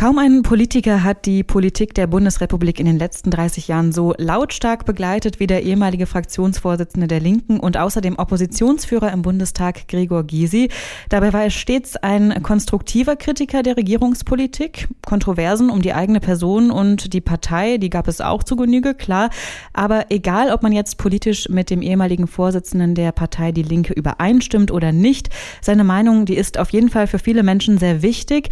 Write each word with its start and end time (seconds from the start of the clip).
Kaum 0.00 0.16
ein 0.16 0.40
Politiker 0.40 1.04
hat 1.04 1.26
die 1.26 1.44
Politik 1.44 1.92
der 1.92 2.06
Bundesrepublik 2.06 2.80
in 2.80 2.86
den 2.86 2.98
letzten 2.98 3.30
30 3.30 3.68
Jahren 3.68 3.92
so 3.92 4.14
lautstark 4.16 4.86
begleitet 4.86 5.40
wie 5.40 5.46
der 5.46 5.62
ehemalige 5.62 6.06
Fraktionsvorsitzende 6.06 7.06
der 7.06 7.20
Linken 7.20 7.60
und 7.60 7.76
außerdem 7.76 8.16
Oppositionsführer 8.18 9.12
im 9.12 9.20
Bundestag 9.20 9.88
Gregor 9.88 10.24
Gysi. 10.24 10.70
Dabei 11.10 11.34
war 11.34 11.42
er 11.42 11.50
stets 11.50 11.96
ein 11.96 12.42
konstruktiver 12.42 13.16
Kritiker 13.16 13.62
der 13.62 13.76
Regierungspolitik. 13.76 14.88
Kontroversen 15.04 15.68
um 15.68 15.82
die 15.82 15.92
eigene 15.92 16.20
Person 16.20 16.70
und 16.70 17.12
die 17.12 17.20
Partei, 17.20 17.76
die 17.76 17.90
gab 17.90 18.08
es 18.08 18.22
auch 18.22 18.42
zu 18.42 18.56
Genüge, 18.56 18.94
klar. 18.94 19.28
Aber 19.74 20.06
egal, 20.08 20.50
ob 20.50 20.62
man 20.62 20.72
jetzt 20.72 20.96
politisch 20.96 21.50
mit 21.50 21.68
dem 21.68 21.82
ehemaligen 21.82 22.26
Vorsitzenden 22.26 22.94
der 22.94 23.12
Partei 23.12 23.52
Die 23.52 23.62
Linke 23.62 23.92
übereinstimmt 23.92 24.70
oder 24.70 24.92
nicht, 24.92 25.28
seine 25.60 25.84
Meinung, 25.84 26.24
die 26.24 26.36
ist 26.36 26.58
auf 26.58 26.70
jeden 26.70 26.88
Fall 26.88 27.06
für 27.06 27.18
viele 27.18 27.42
Menschen 27.42 27.76
sehr 27.76 28.00
wichtig. 28.00 28.48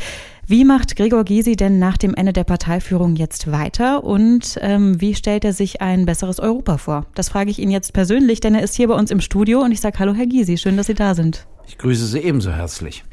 Wie 0.50 0.64
macht 0.64 0.96
Gregor 0.96 1.24
Gysi 1.24 1.56
denn 1.56 1.78
nach 1.78 1.98
dem 1.98 2.14
Ende 2.14 2.32
der 2.32 2.44
Parteiführung 2.44 3.16
jetzt 3.16 3.52
weiter 3.52 4.02
und 4.02 4.58
ähm, 4.62 4.98
wie 4.98 5.14
stellt 5.14 5.44
er 5.44 5.52
sich 5.52 5.82
ein 5.82 6.06
besseres 6.06 6.40
Europa 6.40 6.78
vor? 6.78 7.04
Das 7.14 7.28
frage 7.28 7.50
ich 7.50 7.58
ihn 7.58 7.70
jetzt 7.70 7.92
persönlich, 7.92 8.40
denn 8.40 8.54
er 8.54 8.62
ist 8.62 8.74
hier 8.74 8.88
bei 8.88 8.94
uns 8.94 9.10
im 9.10 9.20
Studio 9.20 9.60
und 9.60 9.72
ich 9.72 9.82
sage 9.82 9.98
Hallo 9.98 10.14
Herr 10.14 10.26
Gysi, 10.26 10.56
schön, 10.56 10.78
dass 10.78 10.86
Sie 10.86 10.94
da 10.94 11.14
sind. 11.14 11.46
Ich 11.66 11.76
grüße 11.76 12.06
Sie 12.06 12.20
ebenso 12.20 12.50
herzlich. 12.50 13.04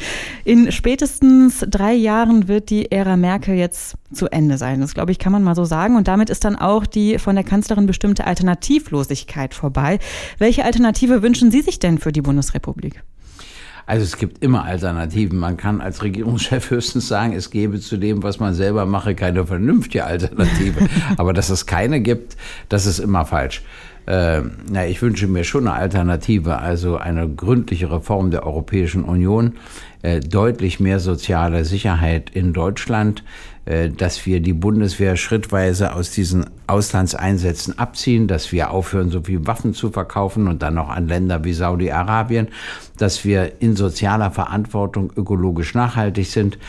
In 0.45 0.71
spätestens 0.71 1.66
drei 1.70 1.93
Jahren 1.93 2.48
wird 2.48 2.70
die 2.70 2.90
Ära 2.90 3.17
Merkel 3.17 3.55
jetzt 3.55 3.95
zu 4.13 4.27
Ende 4.29 4.57
sein. 4.57 4.79
Das, 4.79 4.93
glaube 4.93 5.12
ich, 5.12 5.20
kann 5.20 5.34
man 5.34 5.43
mal 5.43 5.55
so 5.55 5.65
sagen. 5.65 5.98
Und 5.98 6.07
damit 6.07 6.29
ist 6.29 6.45
dann 6.45 6.55
auch 6.55 6.85
die 6.85 7.20
von 7.20 7.35
der 7.35 7.43
Kanzlerin 7.43 7.85
bestimmte 7.85 8.26
Alternativlosigkeit 8.26 9.54
vorbei. 9.54 9.99
Welche 10.38 10.63
Alternative 10.63 11.21
wünschen 11.21 11.52
Sie 11.52 11.62
sich 11.62 11.79
denn 11.79 11.98
für 11.98 12.13
die 12.13 12.21
Bundesrepublik? 12.21 13.04
Also 13.85 14.03
es 14.03 14.17
gibt 14.17 14.44
immer 14.44 14.66
Alternativen. 14.66 15.38
Man 15.38 15.57
kann 15.57 15.81
als 15.81 16.03
Regierungschef 16.03 16.70
höchstens 16.70 17.07
sagen, 17.07 17.34
es 17.34 17.49
gebe 17.52 17.79
zu 17.79 17.98
dem, 17.98 18.23
was 18.23 18.40
man 18.40 18.54
selber 18.54 18.85
mache, 18.85 19.15
keine 19.15 19.46
vernünftige 19.46 20.05
Alternative. 20.05 20.87
Aber 21.18 21.34
dass 21.34 21.49
es 21.49 21.65
keine 21.65 22.01
gibt, 22.01 22.35
das 22.70 22.85
ist 22.85 22.99
immer 22.99 23.26
falsch. 23.26 23.62
Äh, 24.07 24.41
na, 24.70 24.85
ich 24.85 25.01
wünsche 25.01 25.27
mir 25.27 25.43
schon 25.43 25.68
eine 25.68 25.77
Alternative, 25.77 26.59
also 26.59 26.98
eine 26.98 27.27
gründliche 27.27 27.91
Reform 27.91 28.29
der 28.29 28.46
Europäischen 28.46 29.04
Union, 29.04 29.54
äh, 30.04 30.20
deutlich 30.20 30.79
mehr 30.79 30.99
soziale 30.99 31.65
Sicherheit 31.65 32.29
in 32.29 32.54
Deutschland, 32.54 33.24
dass 33.66 34.26
wir 34.27 34.41
die 34.41 34.54
Bundeswehr 34.54 35.18
schrittweise 35.18 35.94
aus 35.94 36.12
diesen 36.12 36.46
Auslandseinsätzen 36.68 37.80
abziehen, 37.80 38.27
dass 38.27 38.52
wir 38.52 38.70
aufhören, 38.70 39.10
so 39.10 39.21
viel 39.21 39.48
Waffen 39.48 39.74
zu 39.74 39.90
verkaufen 39.90 40.48
und 40.48 40.62
dann 40.62 40.76
noch 40.76 40.90
an 40.90 41.08
Länder 41.08 41.44
wie 41.44 41.54
Saudi-Arabien, 41.54 42.49
dass 42.98 43.26
wir 43.26 43.54
in 43.62 43.76
sozialer 43.76 44.30
Verantwortung 44.30 45.12
ökologisch 45.16 45.74
nachhaltig 45.74 46.27
sind 46.27 46.60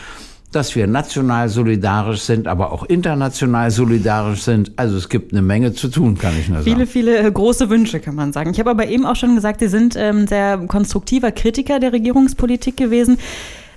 dass 0.51 0.75
wir 0.75 0.87
national 0.87 1.49
solidarisch 1.49 2.21
sind, 2.21 2.47
aber 2.47 2.71
auch 2.71 2.83
international 2.85 3.69
solidarisch 3.69 4.43
sind. 4.43 4.71
Also 4.77 4.95
es 4.95 5.09
gibt 5.09 5.33
eine 5.33 5.41
Menge 5.41 5.73
zu 5.73 5.89
tun, 5.89 6.17
kann 6.17 6.33
ich 6.39 6.47
nur 6.47 6.59
sagen. 6.59 6.71
Viele, 6.71 6.87
viele 6.87 7.17
äh, 7.17 7.31
große 7.31 7.69
Wünsche, 7.69 7.99
kann 7.99 8.15
man 8.15 8.31
sagen. 8.31 8.51
Ich 8.51 8.59
habe 8.59 8.69
aber 8.69 8.87
eben 8.87 9.05
auch 9.05 9.15
schon 9.15 9.35
gesagt, 9.35 9.59
Sie 9.59 9.67
sind 9.67 9.95
ähm, 9.97 10.25
sehr 10.25 10.57
konstruktiver 10.67 11.31
Kritiker 11.31 11.79
der 11.79 11.91
Regierungspolitik 11.91 12.77
gewesen. 12.77 13.17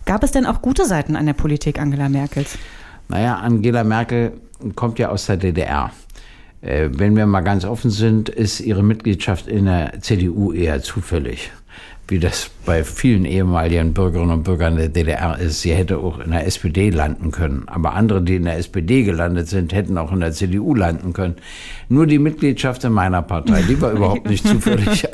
Gab 0.06 0.22
es 0.22 0.30
denn 0.30 0.46
auch 0.46 0.62
gute 0.62 0.86
Seiten 0.86 1.16
an 1.16 1.26
der 1.26 1.34
Politik 1.34 1.80
Angela 1.80 2.08
Merkels? 2.08 2.56
Naja, 3.10 3.38
Angela 3.38 3.82
Merkel 3.82 4.32
kommt 4.76 5.00
ja 5.00 5.08
aus 5.08 5.26
der 5.26 5.36
DDR. 5.36 5.90
Äh, 6.62 6.90
wenn 6.92 7.16
wir 7.16 7.26
mal 7.26 7.40
ganz 7.40 7.64
offen 7.64 7.90
sind, 7.90 8.28
ist 8.28 8.60
ihre 8.60 8.84
Mitgliedschaft 8.84 9.48
in 9.48 9.64
der 9.64 10.00
CDU 10.00 10.52
eher 10.52 10.80
zufällig 10.80 11.50
wie 12.10 12.18
das 12.18 12.50
bei 12.66 12.84
vielen 12.84 13.24
ehemaligen 13.24 13.94
Bürgerinnen 13.94 14.32
und 14.32 14.42
Bürgern 14.42 14.76
der 14.76 14.88
DDR 14.88 15.38
ist. 15.38 15.62
Sie 15.62 15.72
hätte 15.72 15.98
auch 15.98 16.18
in 16.18 16.32
der 16.32 16.46
SPD 16.46 16.90
landen 16.90 17.30
können. 17.30 17.64
Aber 17.66 17.94
andere, 17.94 18.20
die 18.22 18.36
in 18.36 18.44
der 18.44 18.58
SPD 18.58 19.04
gelandet 19.04 19.48
sind, 19.48 19.72
hätten 19.72 19.96
auch 19.96 20.12
in 20.12 20.20
der 20.20 20.32
CDU 20.32 20.74
landen 20.74 21.12
können. 21.12 21.36
Nur 21.88 22.06
die 22.06 22.18
Mitgliedschaft 22.18 22.84
in 22.84 22.92
meiner 22.92 23.22
Partei, 23.22 23.62
die 23.62 23.80
war 23.80 23.92
überhaupt 23.92 24.28
nicht 24.28 24.46
zufällig 24.48 25.06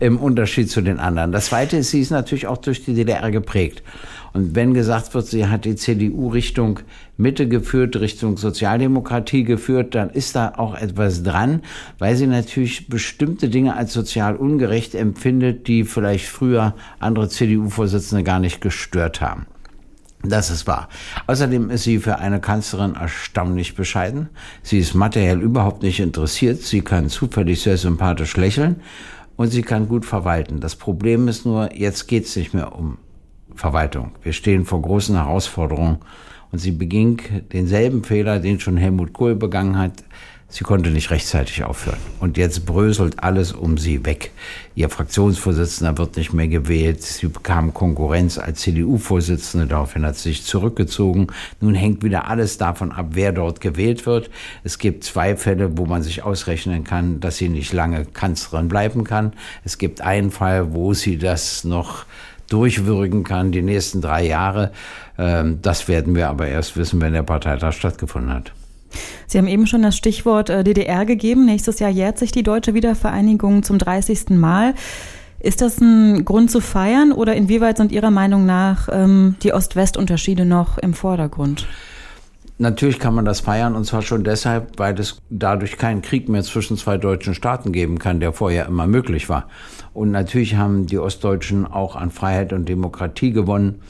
im 0.00 0.18
Unterschied 0.18 0.70
zu 0.70 0.82
den 0.82 0.98
anderen. 0.98 1.32
Das 1.32 1.46
Zweite 1.46 1.78
ist, 1.78 1.90
sie 1.90 2.00
ist 2.00 2.10
natürlich 2.10 2.46
auch 2.46 2.58
durch 2.58 2.84
die 2.84 2.94
DDR 2.94 3.30
geprägt. 3.30 3.82
Und 4.34 4.56
wenn 4.56 4.74
gesagt 4.74 5.14
wird, 5.14 5.26
sie 5.26 5.46
hat 5.46 5.64
die 5.64 5.76
CDU 5.76 6.28
Richtung 6.28 6.80
Mitte 7.16 7.46
geführt, 7.46 7.94
Richtung 7.94 8.36
Sozialdemokratie 8.36 9.44
geführt, 9.44 9.94
dann 9.94 10.10
ist 10.10 10.34
da 10.34 10.54
auch 10.56 10.74
etwas 10.74 11.22
dran, 11.22 11.62
weil 12.00 12.16
sie 12.16 12.26
natürlich 12.26 12.88
bestimmte 12.88 13.48
Dinge 13.48 13.76
als 13.76 13.92
sozial 13.92 14.34
ungerecht 14.34 14.96
empfindet, 14.96 15.68
die 15.68 15.84
vielleicht 15.84 16.26
früher 16.34 16.74
andere 16.98 17.28
CDU-Vorsitzende 17.28 18.24
gar 18.24 18.40
nicht 18.40 18.60
gestört 18.60 19.20
haben. 19.20 19.46
Das 20.26 20.50
ist 20.50 20.66
wahr. 20.66 20.88
Außerdem 21.26 21.70
ist 21.70 21.84
sie 21.84 21.98
für 21.98 22.18
eine 22.18 22.40
Kanzlerin 22.40 22.94
erstaunlich 22.94 23.74
bescheiden. 23.74 24.30
Sie 24.62 24.78
ist 24.78 24.94
materiell 24.94 25.40
überhaupt 25.40 25.82
nicht 25.82 26.00
interessiert. 26.00 26.62
Sie 26.62 26.80
kann 26.80 27.10
zufällig 27.10 27.62
sehr 27.62 27.76
sympathisch 27.76 28.36
lächeln 28.36 28.76
und 29.36 29.48
sie 29.48 29.62
kann 29.62 29.88
gut 29.88 30.06
verwalten. 30.06 30.60
Das 30.60 30.76
Problem 30.76 31.28
ist 31.28 31.44
nur, 31.44 31.74
jetzt 31.74 32.06
geht 32.08 32.24
es 32.24 32.36
nicht 32.36 32.54
mehr 32.54 32.74
um 32.74 32.98
Verwaltung. 33.54 34.12
Wir 34.22 34.32
stehen 34.32 34.64
vor 34.64 34.80
großen 34.80 35.14
Herausforderungen 35.14 35.98
und 36.50 36.58
sie 36.58 36.72
beging 36.72 37.20
denselben 37.52 38.02
Fehler, 38.02 38.40
den 38.40 38.60
schon 38.60 38.76
Helmut 38.76 39.12
Kohl 39.12 39.34
begangen 39.34 39.78
hat. 39.78 40.04
Sie 40.54 40.62
konnte 40.62 40.90
nicht 40.90 41.10
rechtzeitig 41.10 41.64
aufhören. 41.64 41.98
Und 42.20 42.36
jetzt 42.36 42.64
bröselt 42.64 43.20
alles 43.24 43.50
um 43.50 43.76
sie 43.76 44.06
weg. 44.06 44.30
Ihr 44.76 44.88
Fraktionsvorsitzender 44.88 45.98
wird 45.98 46.16
nicht 46.16 46.32
mehr 46.32 46.46
gewählt. 46.46 47.02
Sie 47.02 47.26
bekam 47.26 47.74
Konkurrenz 47.74 48.38
als 48.38 48.60
CDU-Vorsitzende. 48.60 49.66
Daraufhin 49.66 50.06
hat 50.06 50.14
sie 50.14 50.28
sich 50.28 50.44
zurückgezogen. 50.44 51.26
Nun 51.60 51.74
hängt 51.74 52.04
wieder 52.04 52.28
alles 52.28 52.56
davon 52.56 52.92
ab, 52.92 53.06
wer 53.14 53.32
dort 53.32 53.60
gewählt 53.60 54.06
wird. 54.06 54.30
Es 54.62 54.78
gibt 54.78 55.02
zwei 55.02 55.34
Fälle, 55.34 55.76
wo 55.76 55.86
man 55.86 56.04
sich 56.04 56.22
ausrechnen 56.22 56.84
kann, 56.84 57.18
dass 57.18 57.38
sie 57.38 57.48
nicht 57.48 57.72
lange 57.72 58.04
Kanzlerin 58.04 58.68
bleiben 58.68 59.02
kann. 59.02 59.32
Es 59.64 59.76
gibt 59.76 60.02
einen 60.02 60.30
Fall, 60.30 60.72
wo 60.72 60.94
sie 60.94 61.18
das 61.18 61.64
noch 61.64 62.06
durchwürgen 62.48 63.24
kann, 63.24 63.50
die 63.50 63.62
nächsten 63.62 64.00
drei 64.00 64.24
Jahre. 64.24 64.70
Ähm, 65.18 65.58
das 65.62 65.88
werden 65.88 66.14
wir 66.14 66.28
aber 66.28 66.46
erst 66.46 66.76
wissen, 66.76 67.00
wenn 67.00 67.12
der 67.12 67.24
Parteitag 67.24 67.72
stattgefunden 67.72 68.32
hat. 68.32 68.52
Sie 69.26 69.38
haben 69.38 69.46
eben 69.46 69.66
schon 69.66 69.82
das 69.82 69.96
Stichwort 69.96 70.50
äh, 70.50 70.64
DDR 70.64 71.04
gegeben. 71.04 71.44
Nächstes 71.44 71.78
Jahr 71.78 71.90
jährt 71.90 72.18
sich 72.18 72.32
die 72.32 72.42
deutsche 72.42 72.74
Wiedervereinigung 72.74 73.62
zum 73.62 73.78
30. 73.78 74.30
Mal. 74.30 74.74
Ist 75.40 75.60
das 75.60 75.78
ein 75.78 76.24
Grund 76.24 76.50
zu 76.50 76.60
feiern 76.60 77.12
oder 77.12 77.34
inwieweit 77.34 77.76
sind 77.76 77.92
Ihrer 77.92 78.10
Meinung 78.10 78.46
nach 78.46 78.88
ähm, 78.90 79.36
die 79.42 79.52
Ost-West-Unterschiede 79.52 80.46
noch 80.46 80.78
im 80.78 80.94
Vordergrund? 80.94 81.66
Natürlich 82.56 83.00
kann 83.00 83.14
man 83.14 83.24
das 83.24 83.40
feiern 83.40 83.74
und 83.74 83.84
zwar 83.84 84.02
schon 84.02 84.22
deshalb, 84.22 84.78
weil 84.78 84.98
es 84.98 85.20
dadurch 85.28 85.76
keinen 85.76 86.02
Krieg 86.02 86.28
mehr 86.28 86.44
zwischen 86.44 86.76
zwei 86.76 86.98
deutschen 86.98 87.34
Staaten 87.34 87.72
geben 87.72 87.98
kann, 87.98 88.20
der 88.20 88.32
vorher 88.32 88.66
immer 88.66 88.86
möglich 88.86 89.28
war. 89.28 89.48
Und 89.92 90.12
natürlich 90.12 90.54
haben 90.54 90.86
die 90.86 90.98
Ostdeutschen 90.98 91.66
auch 91.66 91.96
an 91.96 92.10
Freiheit 92.10 92.52
und 92.52 92.68
Demokratie 92.68 93.32
gewonnen. 93.32 93.82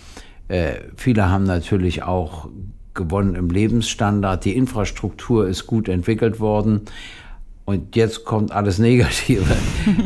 Äh, 0.49 0.77
viele 0.97 1.31
haben 1.31 1.45
natürlich 1.45 2.03
auch 2.03 2.49
gewonnen 2.94 3.34
im 3.34 3.50
Lebensstandard. 3.50 4.44
Die 4.44 4.56
Infrastruktur 4.56 5.47
ist 5.47 5.66
gut 5.66 5.88
entwickelt 5.88 6.41
worden. 6.41 6.82
Und 7.65 7.97
jetzt 7.97 8.25
kommt 8.25 8.53
alles 8.53 8.78
Negative. 8.81 9.56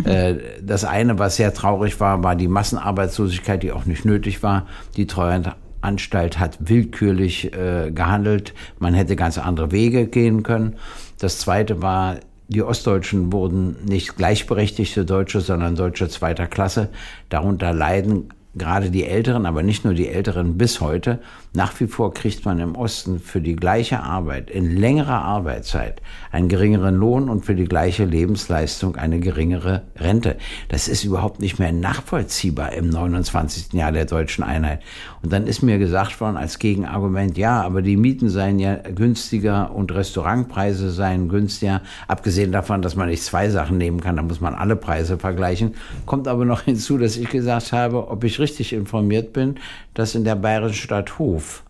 Äh, 0.04 0.37
das 0.62 0.84
eine, 0.84 1.19
was 1.19 1.37
sehr 1.37 1.53
traurig 1.54 2.00
war, 2.00 2.22
war 2.22 2.37
die 2.37 2.49
Massenarbeitslosigkeit, 2.49 3.62
die 3.62 3.72
auch 3.72 3.84
nicht 3.84 4.04
nötig 4.04 4.43
war. 4.43 4.66
Die 4.97 5.06
Treuhand 5.06 5.54
Anstalt 5.81 6.38
hat 6.38 6.59
willkürlich 6.60 7.53
äh, 7.54 7.91
gehandelt. 7.93 8.54
Man 8.78 8.94
hätte 8.94 9.16
ganz 9.16 9.38
andere 9.38 9.70
Wege 9.70 10.06
gehen 10.06 10.43
können. 10.43 10.76
Das 11.19 11.38
zweite 11.38 11.82
war, 11.82 12.16
die 12.49 12.62
Ostdeutschen 12.62 13.32
wurden 13.32 13.76
nicht 13.84 14.16
gleichberechtigte 14.16 15.05
Deutsche, 15.05 15.41
sondern 15.41 15.76
Deutsche 15.76 16.09
zweiter 16.09 16.47
Klasse. 16.47 16.88
Darunter 17.28 17.72
leiden 17.72 18.32
gerade 18.55 18.91
die 18.91 19.05
Älteren, 19.05 19.47
aber 19.47 19.63
nicht 19.63 19.85
nur 19.85 19.95
die 19.95 20.09
Älteren 20.09 20.59
bis 20.59 20.81
heute, 20.81 21.21
nach 21.55 21.79
wie 21.81 21.87
vor 21.87 22.12
kriegt 22.12 22.45
man 22.45 22.59
im 22.61 22.77
Osten 22.77 23.21
für 23.21 23.41
die 23.41 23.56
gleiche 23.56 24.00
Arbeit 24.00 24.50
in 24.50 24.77
längerer 24.77 25.23
Arbeitszeit 25.23 26.03
einen 26.31 26.49
geringeren 26.49 26.97
Lohn 26.97 27.29
und 27.29 27.45
für 27.47 27.55
die 27.55 27.65
gleiche 27.65 28.05
Lebensleistung 28.05 28.97
eine 28.97 29.19
geringere 29.21 29.83
Rente. 29.97 30.37
Das 30.69 30.89
ist 30.89 31.05
überhaupt 31.05 31.41
nicht 31.41 31.59
mehr 31.59 31.73
nachvollziehbar 31.73 32.73
im 32.73 32.89
29. 32.91 33.73
Jahr 33.73 33.93
der 33.93 34.05
deutschen 34.05 34.45
Einheit. 34.45 34.83
Und 35.23 35.33
dann 35.33 35.47
ist 35.47 35.62
mir 35.62 35.79
gesagt 35.79 36.21
worden 36.21 36.37
als 36.37 36.59
Gegenargument, 36.59 37.39
ja, 37.39 37.62
aber 37.62 37.83
die 37.83 37.97
Mieten 37.97 38.29
seien 38.29 38.59
ja 38.59 38.77
günstiger 38.77 39.75
und 39.75 39.93
Restaurantpreise 39.93 40.91
seien 40.91 41.29
günstiger. 41.29 41.83
Abgesehen 42.09 42.53
davon, 42.53 42.83
dass 42.83 42.97
man 42.97 43.09
nicht 43.09 43.23
zwei 43.23 43.49
Sachen 43.51 43.79
nehmen 43.79 44.01
kann, 44.01 44.17
da 44.17 44.23
muss 44.23 44.41
man 44.41 44.55
alle 44.55 44.77
Preise 44.77 45.19
vergleichen. 45.19 45.75
Kommt 46.06 46.29
aber 46.29 46.44
noch 46.44 46.62
hinzu, 46.62 46.99
dass 46.99 47.17
ich 47.17 47.29
gesagt 47.29 47.73
habe, 47.73 48.09
ob 48.09 48.25
ich 48.25 48.39
richtig 48.39 48.48
informiert 48.73 49.33
bin, 49.33 49.56
dass 49.95 50.15
in 50.15 50.25
der 50.25 50.37
bayerischen 50.37 50.83
Stadt 50.83 51.19
Hof 51.19 51.65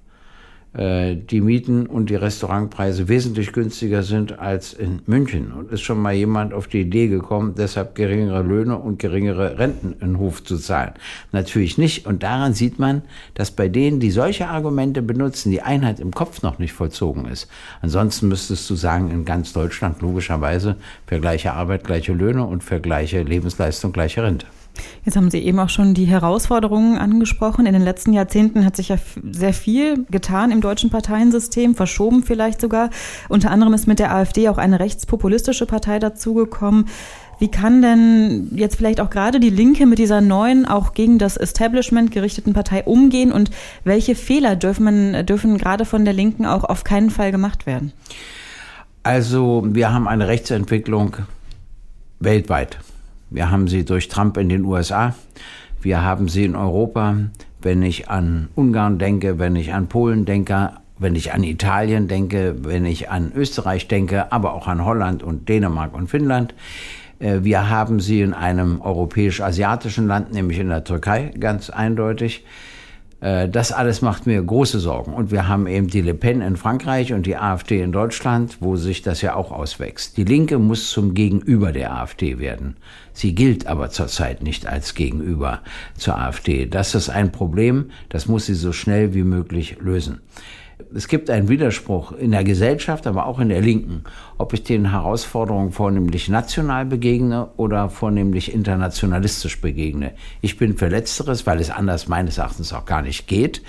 äh, 0.75 1.17
die 1.17 1.41
Mieten 1.41 1.87
und 1.87 2.11
die 2.11 2.15
Restaurantpreise 2.15 3.09
wesentlich 3.09 3.53
günstiger 3.53 4.03
sind 4.03 4.39
als 4.39 4.75
in 4.75 5.01
München. 5.07 5.51
Und 5.51 5.73
ist 5.73 5.81
schon 5.81 6.01
mal 6.01 6.13
jemand 6.13 6.53
auf 6.53 6.67
die 6.67 6.83
Idee 6.83 7.09
gekommen, 7.09 7.55
deshalb 7.57 7.95
geringere 7.95 8.43
Löhne 8.43 8.77
und 8.77 8.99
geringere 8.99 9.59
Renten 9.59 9.97
in 10.01 10.19
Hof 10.19 10.45
zu 10.45 10.59
zahlen? 10.59 10.93
Natürlich 11.33 11.79
nicht. 11.79 12.07
Und 12.07 12.23
daran 12.23 12.53
sieht 12.53 12.79
man, 12.79 13.03
dass 13.33 13.51
bei 13.51 13.69
denen, 13.69 13.99
die 13.99 14.11
solche 14.11 14.49
Argumente 14.49 15.01
benutzen, 15.01 15.51
die 15.51 15.63
Einheit 15.63 16.01
im 16.01 16.13
Kopf 16.13 16.43
noch 16.43 16.59
nicht 16.59 16.75
vollzogen 16.75 17.25
ist. 17.25 17.49
Ansonsten 17.81 18.29
müsstest 18.29 18.69
du 18.69 18.75
sagen, 18.75 19.11
in 19.11 19.25
ganz 19.25 19.55
Deutschland 19.55 20.03
logischerweise 20.03 20.77
für 21.07 21.19
gleiche 21.19 21.55
Arbeit 21.55 21.85
gleiche 21.85 22.13
Löhne 22.13 22.45
und 22.45 22.63
für 22.63 22.79
gleiche 22.79 23.23
Lebensleistung 23.23 23.93
gleiche 23.93 24.23
Rente. 24.23 24.47
Jetzt 25.05 25.17
haben 25.17 25.31
Sie 25.31 25.39
eben 25.39 25.59
auch 25.59 25.69
schon 25.69 25.95
die 25.95 26.05
Herausforderungen 26.05 26.99
angesprochen. 26.99 27.67
In 27.67 27.73
den 27.73 27.83
letzten 27.83 28.13
Jahrzehnten 28.13 28.65
hat 28.65 28.77
sich 28.77 28.89
ja 28.89 28.97
sehr 29.31 29.53
viel 29.53 30.05
getan 30.11 30.51
im 30.51 30.61
deutschen 30.61 30.91
Parteiensystem, 30.91 31.75
verschoben 31.75 32.23
vielleicht 32.23 32.61
sogar. 32.61 32.91
Unter 33.29 33.51
anderem 33.51 33.75
ist 33.75 33.87
mit 33.87 33.99
der 33.99 34.15
AfD 34.15 34.49
auch 34.49 34.59
eine 34.59 34.81
rechtspopulistische 34.81 35.67
Partei 35.67 35.99
dazugekommen. 35.99 36.87
Wie 37.39 37.51
kann 37.51 37.83
denn 37.83 38.49
jetzt 38.55 38.77
vielleicht 38.77 39.01
auch 39.01 39.11
gerade 39.11 39.39
die 39.39 39.51
Linke 39.51 39.87
mit 39.87 39.99
dieser 39.99 40.21
neuen, 40.21 40.67
auch 40.67 40.93
gegen 40.93 41.19
das 41.19 41.37
Establishment 41.37 42.11
gerichteten 42.11 42.53
Partei 42.53 42.83
umgehen 42.83 43.31
und 43.31 43.51
welche 43.85 44.17
Fehler 44.17 44.57
dürfen, 44.57 45.25
dürfen 45.25 45.57
gerade 45.57 45.85
von 45.85 46.05
der 46.05 46.15
Linken 46.15 46.47
auch 46.47 46.65
auf 46.65 46.83
keinen 46.83 47.11
Fall 47.11 47.31
gemacht 47.31 47.65
werden? 47.67 47.93
Also 49.05 49.63
wir 49.65 49.93
haben 49.93 50.09
eine 50.09 50.27
Rechtsentwicklung 50.27 51.17
weltweit. 52.19 52.79
Wir 53.31 53.51
haben 53.51 53.69
sie 53.69 53.85
durch 53.85 54.09
Trump 54.09 54.37
in 54.37 54.49
den 54.49 54.65
USA. 54.65 55.15
Wir 55.81 56.03
haben 56.03 56.29
sie 56.29 56.45
in 56.45 56.57
Europa. 56.57 57.17
Wenn 57.61 57.83
ich 57.83 58.09
an 58.09 58.49
Ungarn 58.55 58.99
denke, 58.99 59.39
wenn 59.39 59.57
ich 59.57 59.73
an 59.75 59.89
Polen 59.89 60.25
denke, 60.25 60.73
wenn 60.99 61.15
ich 61.15 61.33
an 61.33 61.45
Italien 61.45 62.09
denke, 62.09 62.57
wenn 62.63 62.85
ich 62.85 63.11
an 63.11 63.33
Österreich 63.35 63.89
denke, 63.89 64.33
aber 64.33 64.55
auch 64.55 64.67
an 64.67 64.85
Holland 64.85 65.23
und 65.23 65.49
Dänemark 65.49 65.95
und 65.95 66.09
Finnland. 66.09 66.55
Äh, 67.19 67.41
wir 67.43 67.69
haben 67.69 68.01
sie 68.01 68.21
in 68.21 68.35
einem 68.35 68.81
europäisch-asiatischen 68.81 70.07
Land, 70.07 70.33
nämlich 70.33 70.59
in 70.59 70.69
der 70.69 70.85
Türkei, 70.85 71.33
ganz 71.39 71.71
eindeutig. 71.71 72.45
Äh, 73.20 73.49
das 73.49 73.73
alles 73.73 74.03
macht 74.03 74.26
mir 74.26 74.43
große 74.43 74.79
Sorgen. 74.79 75.12
Und 75.12 75.31
wir 75.31 75.49
haben 75.49 75.67
eben 75.67 75.88
die 75.88 76.00
Le 76.00 76.15
Pen 76.15 76.41
in 76.41 76.56
Frankreich 76.56 77.12
und 77.12 77.26
die 77.26 77.37
AfD 77.37 77.82
in 77.82 77.93
Deutschland, 77.93 78.59
wo 78.61 78.76
sich 78.76 79.03
das 79.03 79.23
ja 79.23 79.35
auch 79.35 79.50
auswächst. 79.50 80.17
Die 80.17 80.25
Linke 80.25 80.59
muss 80.59 80.91
zum 80.91 81.15
Gegenüber 81.15 81.73
der 81.73 81.94
AfD 81.94 82.38
werden. 82.38 82.76
Sie 83.12 83.35
gilt 83.35 83.67
aber 83.67 83.91
zurzeit 83.91 84.43
nicht 84.43 84.67
als 84.67 84.94
Gegenüber 84.94 85.61
zur 85.97 86.19
AfD. 86.19 86.67
Das 86.67 86.94
ist 86.94 87.11
ein 87.11 87.32
Problem, 87.32 87.91
das 88.09 88.26
muss 88.26 88.47
sie 88.47 88.55
so 88.55 88.73
schnell 88.73 89.15
wie 89.15 89.25
möglich 89.25 89.79
lösen 89.81 90.21
es 90.95 91.09
gibt 91.09 91.29
einen 91.29 91.49
Widerspruch 91.49 92.13
in 92.13 92.31
der 92.31 92.45
Gesellschaft, 92.45 93.07
aber 93.07 93.27
auch 93.27 93.41
in 93.41 93.49
der 93.49 93.61
Linken, 93.61 94.05
ob 94.39 94.53
ich 94.53 94.63
den 94.63 94.91
Herausforderungen 94.91 95.73
vornehmlich 95.73 96.29
national 96.29 96.87
begegne 96.87 97.49
oder 97.57 97.91
vornehmlich 97.91 98.55
internationalistisch 98.55 99.61
begegne. 99.61 100.13
Ich 100.41 100.57
bin 100.57 100.77
für 100.77 100.89
Letzteres, 100.89 101.47
weil 101.47 101.61
es 101.61 101.71
anders 101.71 102.09
meines 102.09 102.39
Erachtens 102.39 102.73
auch 102.73 102.85
gar 102.85 103.03
nicht 103.03 103.27
geht. 103.27 103.63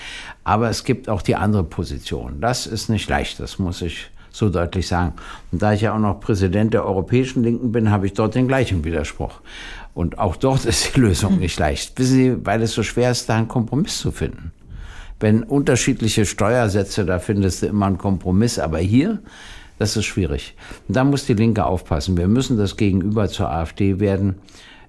Aber 0.43 0.69
es 0.69 0.83
gibt 0.83 1.09
auch 1.09 1.21
die 1.21 1.35
andere 1.35 1.63
Position. 1.63 2.41
Das 2.41 2.67
ist 2.67 2.89
nicht 2.89 3.09
leicht, 3.09 3.39
das 3.39 3.59
muss 3.59 3.81
ich 3.81 4.11
so 4.31 4.49
deutlich 4.49 4.87
sagen. 4.87 5.13
Und 5.51 5.61
da 5.61 5.73
ich 5.73 5.81
ja 5.81 5.95
auch 5.95 5.99
noch 5.99 6.19
Präsident 6.19 6.73
der 6.73 6.85
Europäischen 6.85 7.43
Linken 7.43 7.71
bin, 7.71 7.89
habe 7.89 8.05
ich 8.05 8.13
dort 8.13 8.35
den 8.35 8.47
gleichen 8.47 8.83
Widerspruch. 8.83 9.41
Und 9.95 10.19
auch 10.19 10.35
dort 10.35 10.65
ist 10.65 10.95
die 10.95 10.99
Lösung 10.99 11.39
nicht 11.39 11.57
leicht. 11.59 11.97
Wissen 11.97 12.15
Sie, 12.15 12.45
weil 12.45 12.61
es 12.61 12.73
so 12.73 12.83
schwer 12.83 13.11
ist, 13.11 13.27
da 13.27 13.37
einen 13.37 13.47
Kompromiss 13.47 13.97
zu 13.97 14.11
finden 14.11 14.51
wenn 15.19 15.43
unterschiedliche 15.43 16.25
Steuersätze, 16.25 17.05
da 17.05 17.19
findest 17.19 17.61
du 17.61 17.67
immer 17.67 17.87
einen 17.87 17.97
Kompromiss. 17.97 18.59
Aber 18.59 18.79
hier, 18.79 19.19
das 19.77 19.97
ist 19.97 20.05
schwierig. 20.05 20.55
Und 20.87 20.95
da 20.95 21.03
muss 21.03 21.25
die 21.25 21.33
Linke 21.33 21.65
aufpassen. 21.65 22.17
Wir 22.17 22.27
müssen 22.27 22.57
das 22.57 22.77
Gegenüber 22.77 23.27
zur 23.27 23.51
AfD 23.51 23.99
werden. 23.99 24.35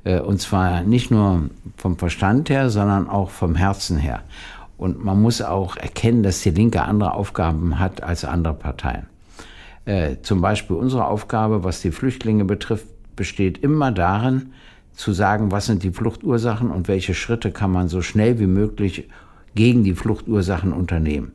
Äh, 0.04 0.20
und 0.20 0.40
zwar 0.40 0.82
nicht 0.82 1.10
nur 1.10 1.50
vom 1.76 1.98
Verstand 1.98 2.50
her, 2.50 2.70
sondern 2.70 3.08
auch 3.08 3.30
vom 3.30 3.54
Herzen 3.54 3.96
her. 3.96 4.22
Und 4.76 5.04
man 5.04 5.20
muss 5.20 5.42
auch 5.42 5.76
erkennen, 5.76 6.22
dass 6.22 6.40
die 6.40 6.50
Linke 6.50 6.82
andere 6.82 7.14
Aufgaben 7.14 7.78
hat 7.78 8.02
als 8.02 8.24
andere 8.24 8.54
Parteien. 8.54 9.06
Äh, 9.84 10.16
zum 10.22 10.40
Beispiel 10.40 10.76
unsere 10.76 11.06
Aufgabe, 11.06 11.64
was 11.64 11.82
die 11.82 11.90
Flüchtlinge 11.90 12.44
betrifft, 12.44 12.86
besteht 13.16 13.58
immer 13.58 13.92
darin, 13.92 14.52
zu 14.94 15.12
sagen, 15.12 15.50
was 15.50 15.66
sind 15.66 15.82
die 15.82 15.90
Fluchtursachen 15.90 16.70
und 16.70 16.88
welche 16.88 17.14
Schritte 17.14 17.52
kann 17.52 17.70
man 17.70 17.88
so 17.88 18.02
schnell 18.02 18.38
wie 18.38 18.46
möglich 18.46 19.08
gegen 19.54 19.84
die 19.84 19.94
Fluchtursachen 19.94 20.72
unternehmen. 20.72 21.32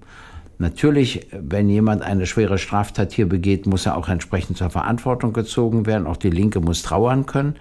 Natürlich, 0.57 1.27
wenn 1.31 1.69
jemand 1.69 2.01
eine 2.01 2.25
schwere 2.25 2.57
Straftat 2.57 3.11
hier 3.11 3.27
begeht, 3.27 3.65
muss 3.65 3.85
er 3.85 3.97
auch 3.97 4.07
entsprechend 4.07 4.57
zur 4.57 4.69
Verantwortung 4.69 5.33
gezogen 5.33 5.85
werden. 5.85 6.07
Auch 6.07 6.17
die 6.17 6.29
Linke 6.29 6.61
muss 6.61 6.81
trauern 6.81 7.25
können. 7.25 7.55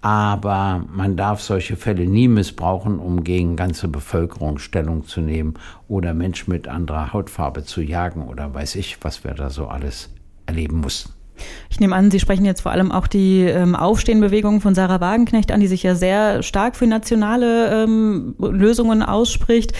Aber 0.00 0.84
man 0.92 1.16
darf 1.16 1.42
solche 1.42 1.76
Fälle 1.76 2.06
nie 2.06 2.26
missbrauchen, 2.26 2.98
um 2.98 3.22
gegen 3.22 3.54
ganze 3.54 3.86
Bevölkerung 3.86 4.58
Stellung 4.58 5.04
zu 5.06 5.20
nehmen 5.20 5.54
oder 5.86 6.12
Menschen 6.12 6.52
mit 6.52 6.66
anderer 6.66 7.12
Hautfarbe 7.12 7.64
zu 7.64 7.82
jagen 7.82 8.22
oder 8.22 8.52
weiß 8.52 8.74
ich, 8.76 8.98
was 9.02 9.22
wir 9.22 9.34
da 9.34 9.48
so 9.48 9.68
alles 9.68 10.10
erleben 10.46 10.80
mussten. 10.80 11.21
Ich 11.70 11.80
nehme 11.80 11.96
an, 11.96 12.10
Sie 12.10 12.20
sprechen 12.20 12.44
jetzt 12.44 12.60
vor 12.60 12.72
allem 12.72 12.92
auch 12.92 13.06
die 13.06 13.40
ähm, 13.42 13.74
Aufstehenbewegung 13.74 14.60
von 14.60 14.74
Sarah 14.74 15.00
Wagenknecht 15.00 15.50
an, 15.50 15.60
die 15.60 15.66
sich 15.66 15.82
ja 15.82 15.94
sehr 15.94 16.42
stark 16.42 16.76
für 16.76 16.86
nationale 16.86 17.84
ähm, 17.84 18.34
Lösungen 18.38 19.02
ausspricht. 19.02 19.72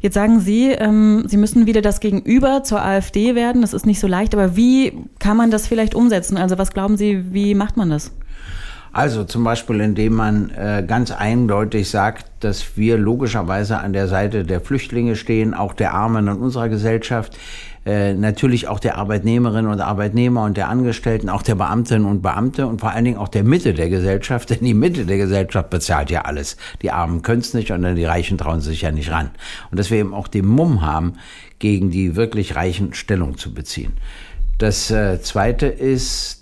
Jetzt 0.00 0.14
sagen 0.14 0.40
Sie, 0.40 0.70
ähm, 0.70 1.24
Sie 1.26 1.36
müssen 1.36 1.66
wieder 1.66 1.82
das 1.82 2.00
Gegenüber 2.00 2.62
zur 2.62 2.84
AfD 2.84 3.34
werden. 3.34 3.62
Das 3.62 3.72
ist 3.72 3.86
nicht 3.86 4.00
so 4.00 4.06
leicht, 4.06 4.34
aber 4.34 4.56
wie 4.56 4.92
kann 5.18 5.36
man 5.36 5.50
das 5.50 5.66
vielleicht 5.66 5.94
umsetzen? 5.94 6.36
Also 6.36 6.58
was 6.58 6.72
glauben 6.72 6.96
Sie, 6.96 7.32
wie 7.32 7.54
macht 7.54 7.76
man 7.76 7.90
das? 7.90 8.12
Also 8.92 9.24
zum 9.24 9.44
Beispiel, 9.44 9.80
indem 9.80 10.14
man 10.14 10.50
äh, 10.50 10.82
ganz 10.86 11.10
eindeutig 11.10 11.90
sagt, 11.90 12.26
dass 12.40 12.76
wir 12.76 12.96
logischerweise 12.96 13.78
an 13.78 13.92
der 13.92 14.08
Seite 14.08 14.44
der 14.44 14.60
Flüchtlinge 14.60 15.14
stehen, 15.14 15.54
auch 15.54 15.74
der 15.74 15.94
Armen 15.94 16.26
in 16.26 16.34
unserer 16.34 16.68
Gesellschaft, 16.68 17.36
äh, 17.88 18.12
natürlich 18.12 18.68
auch 18.68 18.80
der 18.80 18.98
Arbeitnehmerinnen 18.98 19.70
und 19.70 19.80
Arbeitnehmer 19.80 20.44
und 20.44 20.58
der 20.58 20.68
Angestellten, 20.68 21.30
auch 21.30 21.40
der 21.40 21.54
Beamtinnen 21.54 22.04
und 22.04 22.20
Beamte 22.20 22.66
und 22.66 22.80
vor 22.80 22.90
allen 22.90 23.06
Dingen 23.06 23.16
auch 23.16 23.28
der 23.28 23.44
Mitte 23.44 23.72
der 23.72 23.88
Gesellschaft, 23.88 24.50
denn 24.50 24.58
die 24.60 24.74
Mitte 24.74 25.06
der 25.06 25.16
Gesellschaft 25.16 25.70
bezahlt 25.70 26.10
ja 26.10 26.22
alles. 26.22 26.58
Die 26.82 26.90
Armen 26.90 27.22
können 27.22 27.40
es 27.40 27.54
nicht 27.54 27.70
und 27.70 27.80
dann 27.80 27.96
die 27.96 28.04
Reichen 28.04 28.36
trauen 28.36 28.60
sich 28.60 28.82
ja 28.82 28.90
nicht 28.90 29.10
ran. 29.10 29.30
Und 29.70 29.80
dass 29.80 29.90
wir 29.90 29.96
eben 29.96 30.12
auch 30.12 30.28
den 30.28 30.44
Mumm 30.44 30.82
haben, 30.82 31.14
gegen 31.58 31.90
die 31.90 32.14
wirklich 32.14 32.56
Reichen 32.56 32.92
Stellung 32.92 33.38
zu 33.38 33.54
beziehen. 33.54 33.94
Das 34.58 34.90
äh, 34.90 35.22
Zweite 35.22 35.66
ist, 35.66 36.37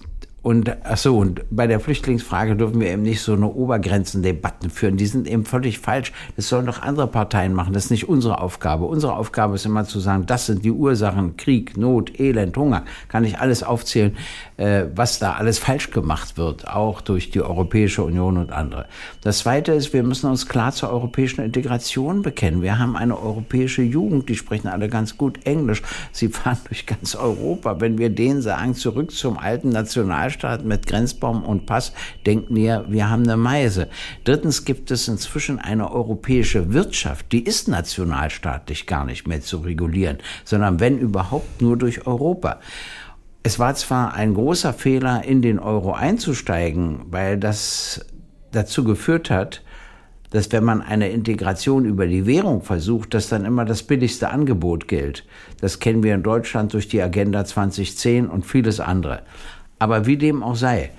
und 0.46 0.70
ach 0.84 0.96
so, 0.96 1.18
und 1.18 1.42
bei 1.50 1.66
der 1.66 1.80
Flüchtlingsfrage 1.80 2.54
dürfen 2.54 2.80
wir 2.80 2.88
eben 2.88 3.02
nicht 3.02 3.20
so 3.20 3.32
eine 3.32 3.48
Obergrenzendebatten 3.48 4.70
führen. 4.70 4.96
Die 4.96 5.06
sind 5.06 5.26
eben 5.26 5.44
völlig 5.44 5.80
falsch. 5.80 6.12
Das 6.36 6.48
sollen 6.48 6.66
doch 6.66 6.82
andere 6.82 7.08
Parteien 7.08 7.52
machen. 7.52 7.72
Das 7.72 7.86
ist 7.86 7.90
nicht 7.90 8.08
unsere 8.08 8.40
Aufgabe. 8.40 8.84
Unsere 8.84 9.16
Aufgabe 9.16 9.56
ist 9.56 9.66
immer 9.66 9.86
zu 9.86 9.98
sagen, 9.98 10.24
das 10.26 10.46
sind 10.46 10.64
die 10.64 10.70
Ursachen, 10.70 11.36
Krieg, 11.36 11.76
Not, 11.76 12.20
Elend, 12.20 12.56
Hunger. 12.56 12.84
Kann 13.08 13.24
ich 13.24 13.40
alles 13.40 13.64
aufzählen, 13.64 14.16
äh, 14.56 14.84
was 14.94 15.18
da 15.18 15.32
alles 15.32 15.58
falsch 15.58 15.90
gemacht 15.90 16.38
wird, 16.38 16.68
auch 16.68 17.00
durch 17.00 17.30
die 17.30 17.42
Europäische 17.42 18.04
Union 18.04 18.36
und 18.36 18.52
andere. 18.52 18.86
Das 19.22 19.38
Zweite 19.38 19.72
ist, 19.72 19.92
wir 19.94 20.04
müssen 20.04 20.30
uns 20.30 20.46
klar 20.46 20.70
zur 20.70 20.90
europäischen 20.90 21.40
Integration 21.40 22.22
bekennen. 22.22 22.62
Wir 22.62 22.78
haben 22.78 22.96
eine 22.96 23.20
europäische 23.20 23.82
Jugend, 23.82 24.28
die 24.28 24.36
sprechen 24.36 24.68
alle 24.68 24.88
ganz 24.88 25.18
gut 25.18 25.44
Englisch. 25.44 25.82
Sie 26.12 26.28
fahren 26.28 26.58
durch 26.68 26.86
ganz 26.86 27.16
Europa. 27.16 27.80
Wenn 27.80 27.98
wir 27.98 28.10
denen 28.10 28.42
sagen, 28.42 28.76
zurück 28.76 29.10
zum 29.10 29.38
alten 29.38 29.70
Nationalstaat, 29.70 30.35
Freistaat 30.36 30.64
mit 30.64 30.86
Grenzbaum 30.86 31.44
und 31.44 31.66
Pass 31.66 31.92
denken 32.26 32.54
wir, 32.54 32.84
wir 32.88 33.08
haben 33.08 33.22
eine 33.22 33.36
Meise. 33.36 33.88
Drittens 34.24 34.64
gibt 34.64 34.90
es 34.90 35.08
inzwischen 35.08 35.58
eine 35.58 35.90
europäische 35.90 36.72
Wirtschaft, 36.72 37.32
die 37.32 37.44
ist 37.44 37.68
nationalstaatlich 37.68 38.86
gar 38.86 39.04
nicht 39.04 39.26
mehr 39.26 39.40
zu 39.40 39.58
regulieren, 39.58 40.18
sondern 40.44 40.80
wenn 40.80 40.98
überhaupt 40.98 41.62
nur 41.62 41.76
durch 41.76 42.06
Europa. 42.06 42.60
Es 43.42 43.58
war 43.58 43.74
zwar 43.74 44.14
ein 44.14 44.34
großer 44.34 44.72
Fehler, 44.72 45.24
in 45.24 45.40
den 45.40 45.58
Euro 45.58 45.92
einzusteigen, 45.92 47.06
weil 47.10 47.38
das 47.38 48.04
dazu 48.52 48.84
geführt 48.84 49.30
hat, 49.30 49.62
dass 50.30 50.50
wenn 50.52 50.64
man 50.64 50.82
eine 50.82 51.08
Integration 51.10 51.84
über 51.84 52.06
die 52.06 52.26
Währung 52.26 52.62
versucht, 52.62 53.14
dass 53.14 53.28
dann 53.28 53.44
immer 53.44 53.64
das 53.64 53.82
billigste 53.82 54.30
Angebot 54.30 54.88
gilt. 54.88 55.24
Das 55.60 55.78
kennen 55.78 56.02
wir 56.02 56.14
in 56.14 56.22
Deutschland 56.22 56.74
durch 56.74 56.88
die 56.88 57.00
Agenda 57.00 57.44
2010 57.44 58.26
und 58.26 58.44
vieles 58.44 58.80
andere. 58.80 59.22
Aber 59.78 60.06
wie 60.06 60.16
dem 60.16 60.42
auch 60.42 60.56
sei, 60.56 60.90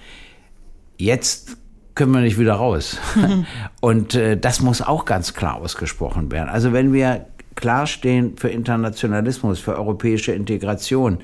jetzt 0.98 1.58
können 1.96 2.14
wir 2.14 2.22
nicht 2.22 2.40
wieder 2.40 2.54
raus. 2.54 2.98
Und 3.82 4.14
äh, 4.16 4.38
das 4.38 4.62
muss 4.62 4.82
auch 4.82 5.06
ganz 5.06 5.34
klar 5.34 5.56
ausgesprochen 5.56 6.32
werden. 6.32 6.50
Also 6.50 6.74
wenn 6.74 6.94
wir 6.94 7.26
klar 7.56 7.88
stehen 7.88 8.38
für 8.38 8.50
Internationalismus, 8.50 9.60
für 9.60 9.76
europäische 9.76 10.32
Integration, 10.32 11.20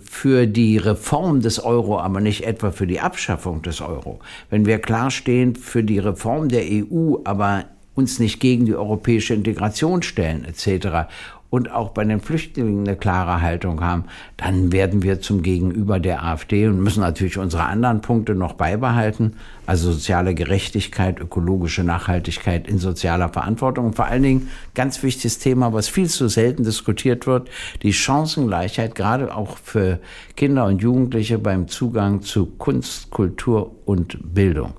für 0.00 0.46
die 0.46 0.78
Reform 0.78 1.40
des 1.40 1.62
Euro, 1.62 2.00
aber 2.00 2.20
nicht 2.20 2.46
etwa 2.46 2.70
für 2.70 2.86
die 2.86 3.00
Abschaffung 3.00 3.60
des 3.62 3.80
Euro. 3.80 4.20
Wenn 4.48 4.64
wir 4.64 4.78
klar 4.78 5.10
stehen 5.10 5.56
für 5.56 5.82
die 5.82 5.98
Reform 5.98 6.48
der 6.48 6.62
EU, 6.64 7.16
aber 7.24 7.64
uns 7.94 8.20
nicht 8.20 8.40
gegen 8.40 8.66
die 8.66 8.74
europäische 8.74 9.34
Integration 9.34 10.02
stellen 10.02 10.44
etc 10.44 11.08
und 11.50 11.72
auch 11.72 11.90
bei 11.90 12.04
den 12.04 12.20
Flüchtlingen 12.20 12.86
eine 12.86 12.96
klare 12.96 13.42
Haltung 13.42 13.80
haben, 13.80 14.04
dann 14.36 14.72
werden 14.72 15.02
wir 15.02 15.20
zum 15.20 15.42
Gegenüber 15.42 15.98
der 15.98 16.24
AfD 16.24 16.68
und 16.68 16.80
müssen 16.80 17.00
natürlich 17.00 17.38
unsere 17.38 17.64
anderen 17.64 18.00
Punkte 18.00 18.36
noch 18.36 18.52
beibehalten, 18.54 19.34
also 19.66 19.92
soziale 19.92 20.34
Gerechtigkeit, 20.34 21.20
ökologische 21.20 21.82
Nachhaltigkeit 21.82 22.68
in 22.68 22.78
sozialer 22.78 23.28
Verantwortung 23.28 23.86
und 23.86 23.96
vor 23.96 24.06
allen 24.06 24.22
Dingen 24.22 24.48
ganz 24.74 25.02
wichtiges 25.02 25.38
Thema, 25.40 25.72
was 25.72 25.88
viel 25.88 26.08
zu 26.08 26.28
selten 26.28 26.62
diskutiert 26.62 27.26
wird, 27.26 27.50
die 27.82 27.92
Chancengleichheit, 27.92 28.94
gerade 28.94 29.34
auch 29.34 29.58
für 29.58 29.98
Kinder 30.36 30.66
und 30.66 30.80
Jugendliche 30.80 31.38
beim 31.38 31.66
Zugang 31.66 32.22
zu 32.22 32.46
Kunst, 32.46 33.10
Kultur 33.10 33.74
und 33.84 34.34
Bildung. 34.34 34.74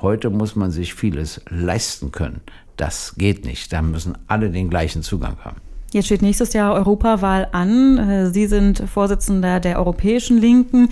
Heute 0.00 0.30
muss 0.30 0.56
man 0.56 0.72
sich 0.72 0.94
vieles 0.94 1.40
leisten 1.48 2.12
können. 2.12 2.40
Das 2.76 3.14
geht 3.16 3.46
nicht. 3.46 3.72
Da 3.72 3.80
müssen 3.80 4.18
alle 4.26 4.50
den 4.50 4.68
gleichen 4.68 5.02
Zugang 5.02 5.38
haben. 5.42 5.65
Jetzt 5.96 6.06
steht 6.06 6.20
nächstes 6.20 6.52
Jahr 6.52 6.74
Europawahl 6.74 7.48
an. 7.52 7.96
Äh, 7.96 8.30
Sie 8.30 8.46
sind 8.48 8.82
Vorsitzender 8.86 9.60
der 9.60 9.78
Europäischen 9.78 10.36
Linken. 10.36 10.90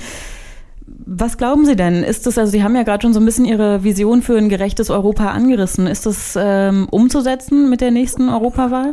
Was 0.86 1.36
glauben 1.36 1.66
Sie 1.66 1.76
denn? 1.76 2.02
Ist 2.02 2.26
das, 2.26 2.38
also 2.38 2.50
Sie 2.50 2.62
haben 2.62 2.74
ja 2.74 2.84
gerade 2.84 3.02
schon 3.02 3.12
so 3.12 3.20
ein 3.20 3.26
bisschen 3.26 3.44
Ihre 3.44 3.84
Vision 3.84 4.22
für 4.22 4.38
ein 4.38 4.48
gerechtes 4.48 4.88
Europa 4.88 5.26
angerissen. 5.26 5.86
Ist 5.86 6.06
das 6.06 6.38
ähm, 6.40 6.88
umzusetzen 6.90 7.68
mit 7.68 7.82
der 7.82 7.90
nächsten 7.90 8.30
Europawahl? 8.30 8.92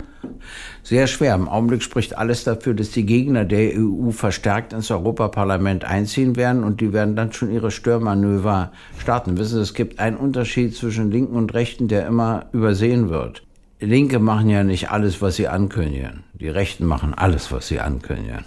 Sehr 0.83 1.07
schwer. 1.07 1.33
Im 1.33 1.47
Augenblick 1.47 1.81
spricht 1.81 2.17
alles 2.17 2.43
dafür, 2.43 2.73
dass 2.73 2.91
die 2.91 3.05
Gegner 3.05 3.45
der 3.45 3.71
EU 3.77 4.11
verstärkt 4.11 4.73
ins 4.73 4.91
Europaparlament 4.91 5.85
einziehen 5.85 6.35
werden 6.35 6.65
und 6.65 6.81
die 6.81 6.91
werden 6.91 7.15
dann 7.15 7.31
schon 7.31 7.53
ihre 7.53 7.71
Störmanöver 7.71 8.73
starten. 8.99 9.37
Wissen 9.37 9.55
Sie, 9.55 9.61
es 9.61 9.73
gibt 9.73 9.99
einen 9.99 10.17
Unterschied 10.17 10.75
zwischen 10.75 11.09
Linken 11.09 11.37
und 11.37 11.53
Rechten, 11.53 11.87
der 11.87 12.05
immer 12.05 12.47
übersehen 12.51 13.09
wird. 13.09 13.43
Linke 13.81 14.19
machen 14.19 14.49
ja 14.49 14.63
nicht 14.63 14.91
alles, 14.91 15.21
was 15.21 15.35
sie 15.35 15.47
ankündigen. 15.47 16.23
Die 16.33 16.49
Rechten 16.49 16.85
machen 16.85 17.13
alles, 17.13 17.51
was 17.51 17.67
sie 17.67 17.79
ankündigen. 17.79 18.45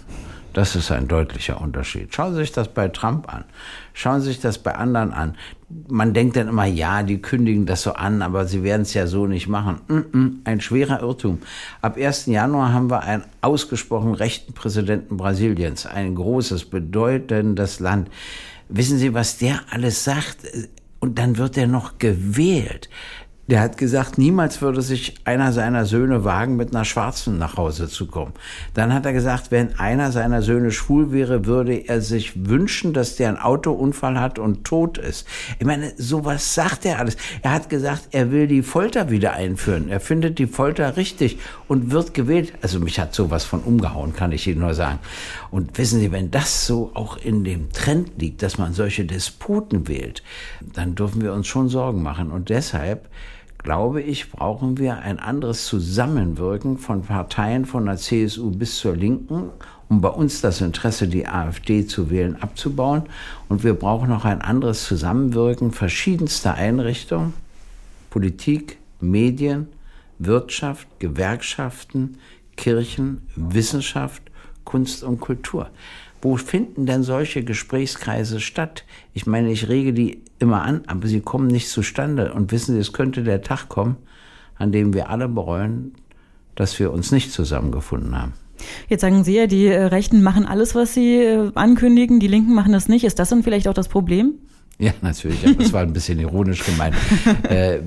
Das 0.53 0.77
ist 0.77 0.89
ein 0.89 1.09
deutlicher 1.09 1.59
Unterschied. 1.59 2.15
Schauen 2.15 2.33
Sie 2.33 2.39
sich 2.39 2.53
das 2.53 2.69
bei 2.69 2.87
Trump 2.87 3.27
an. 3.27 3.43
Schauen 3.91 4.21
Sie 4.21 4.27
sich 4.27 4.39
das 4.39 4.57
bei 4.57 4.73
anderen 4.73 5.11
an. 5.11 5.35
Man 5.89 6.13
denkt 6.13 6.37
dann 6.37 6.47
immer, 6.47 6.63
ja, 6.63 7.03
die 7.03 7.21
kündigen 7.21 7.65
das 7.65 7.81
so 7.81 7.91
an, 7.91 8.21
aber 8.21 8.45
sie 8.45 8.63
werden 8.63 8.83
es 8.83 8.93
ja 8.93 9.05
so 9.05 9.27
nicht 9.27 9.49
machen. 9.49 9.81
ein 10.45 10.61
schwerer 10.61 11.01
Irrtum. 11.01 11.39
Ab 11.81 11.97
1. 11.97 12.27
Januar 12.27 12.71
haben 12.71 12.89
wir 12.89 13.03
einen 13.03 13.23
ausgesprochen 13.41 14.13
rechten 14.13 14.53
Präsidenten 14.53 15.17
Brasiliens. 15.17 15.85
Ein 15.85 16.15
großes, 16.15 16.69
bedeutendes 16.69 17.81
Land. 17.81 18.09
Wissen 18.69 18.97
Sie, 18.97 19.13
was 19.13 19.37
der 19.37 19.59
alles 19.71 20.05
sagt? 20.05 20.37
Und 21.01 21.19
dann 21.19 21.37
wird 21.37 21.57
er 21.57 21.67
noch 21.67 21.97
gewählt. 21.97 22.89
Der 23.47 23.61
hat 23.61 23.77
gesagt, 23.77 24.17
niemals 24.17 24.63
würde 24.63 24.81
sich 24.81 25.13
einer 25.23 25.53
seiner 25.53 25.85
Söhne 25.85 26.23
wagen, 26.23 26.55
mit 26.55 26.75
einer 26.75 26.83
Schwarzen 26.83 27.37
nach 27.37 27.57
Hause 27.57 27.87
zu 27.87 28.07
kommen. 28.07 28.33
Dann 28.73 28.91
hat 28.91 29.05
er 29.05 29.13
gesagt, 29.13 29.51
wenn 29.51 29.77
einer 29.77 30.11
seiner 30.11 30.41
Söhne 30.41 30.71
schwul 30.71 31.11
wäre, 31.11 31.45
würde 31.45 31.75
er 31.75 32.01
sich 32.01 32.47
wünschen, 32.47 32.91
dass 32.93 33.17
der 33.17 33.29
einen 33.29 33.37
Autounfall 33.37 34.19
hat 34.19 34.39
und 34.39 34.63
tot 34.63 34.97
ist. 34.97 35.27
Ich 35.59 35.65
meine, 35.65 35.93
sowas 35.95 36.55
sagt 36.55 36.85
er 36.85 36.97
alles. 36.97 37.17
Er 37.43 37.51
hat 37.51 37.69
gesagt, 37.69 38.07
er 38.11 38.31
will 38.31 38.47
die 38.47 38.63
Folter 38.63 39.11
wieder 39.11 39.33
einführen. 39.33 39.89
Er 39.89 39.99
findet 39.99 40.39
die 40.39 40.47
Folter 40.47 40.97
richtig 40.97 41.37
und 41.67 41.91
wird 41.91 42.15
gewählt. 42.15 42.53
Also 42.63 42.79
mich 42.79 42.99
hat 42.99 43.13
sowas 43.13 43.43
von 43.43 43.59
umgehauen, 43.59 44.13
kann 44.13 44.31
ich 44.31 44.47
Ihnen 44.47 44.61
nur 44.61 44.73
sagen. 44.73 44.97
Und 45.51 45.77
wissen 45.77 45.99
Sie, 45.99 46.11
wenn 46.11 46.31
das 46.31 46.65
so 46.65 46.89
auch 46.95 47.17
in 47.17 47.43
dem 47.43 47.71
Trend 47.71 48.13
liegt, 48.17 48.41
dass 48.41 48.57
man 48.57 48.73
solche 48.73 49.05
Disputen 49.05 49.87
wählt, 49.87 50.23
dann 50.73 50.95
dürfen 50.95 51.21
wir 51.21 51.33
uns 51.33 51.45
schon 51.45 51.69
Sorgen 51.69 52.01
machen. 52.01 52.31
Und 52.31 52.49
deshalb 52.49 53.07
glaube 53.65 54.03
ich, 54.03 54.29
brauchen 54.29 54.77
wir 54.77 54.99
ein 54.99 55.17
anderes 55.17 55.65
Zusammenwirken 55.65 56.77
von 56.77 57.01
Parteien 57.01 57.65
von 57.65 57.87
der 57.87 57.97
CSU 57.97 58.51
bis 58.51 58.77
zur 58.77 58.95
Linken, 58.95 59.49
um 59.89 60.01
bei 60.01 60.09
uns 60.09 60.39
das 60.39 60.61
Interesse, 60.61 61.07
die 61.07 61.27
AfD 61.27 61.87
zu 61.87 62.11
wählen, 62.11 62.37
abzubauen. 62.39 63.03
Und 63.49 63.63
wir 63.63 63.73
brauchen 63.73 64.09
noch 64.09 64.23
ein 64.23 64.41
anderes 64.41 64.83
Zusammenwirken 64.85 65.71
verschiedenster 65.71 66.53
Einrichtungen, 66.53 67.33
Politik, 68.11 68.77
Medien, 69.01 69.67
Wirtschaft, 70.19 70.87
Gewerkschaften, 70.99 72.19
Kirchen, 72.57 73.23
Wissenschaft, 73.35 74.21
Kunst 74.63 75.03
und 75.03 75.19
Kultur. 75.19 75.71
Wo 76.25 76.37
finden 76.37 76.87
denn 76.87 77.03
solche 77.03 77.43
Gesprächskreise 77.43 78.39
statt? 78.39 78.83
Ich 79.13 79.27
meine, 79.27 79.51
ich 79.51 79.69
rege 79.69 79.93
die 79.93 80.23
immer 80.39 80.63
an, 80.63 80.81
aber 80.87 81.07
sie 81.07 81.21
kommen 81.21 81.45
nicht 81.45 81.69
zustande. 81.69 82.33
Und 82.33 82.51
wissen 82.51 82.73
Sie, 82.73 82.81
es 82.81 82.93
könnte 82.93 83.21
der 83.21 83.43
Tag 83.43 83.69
kommen, 83.69 83.97
an 84.57 84.71
dem 84.71 84.95
wir 84.95 85.11
alle 85.11 85.27
bereuen, 85.27 85.93
dass 86.55 86.79
wir 86.79 86.91
uns 86.91 87.11
nicht 87.11 87.31
zusammengefunden 87.31 88.19
haben. 88.19 88.33
Jetzt 88.89 89.01
sagen 89.01 89.23
Sie 89.23 89.35
ja, 89.35 89.45
die 89.45 89.67
äh, 89.67 89.83
Rechten 89.83 90.23
machen 90.23 90.47
alles, 90.47 90.73
was 90.73 90.95
sie 90.95 91.17
äh, 91.17 91.51
ankündigen, 91.53 92.19
die 92.19 92.27
Linken 92.27 92.55
machen 92.55 92.73
das 92.73 92.87
nicht. 92.87 93.03
Ist 93.03 93.19
das 93.19 93.29
dann 93.29 93.43
vielleicht 93.43 93.67
auch 93.67 93.75
das 93.75 93.87
Problem? 93.87 94.39
Ja, 94.77 94.91
natürlich, 95.01 95.45
aber 95.45 95.55
das 95.55 95.71
war 95.71 95.83
ein 95.83 95.93
bisschen 95.93 96.19
ironisch 96.19 96.65
gemeint. 96.65 96.95
äh, 97.49 97.79